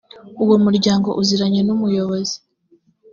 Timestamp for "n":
1.63-1.69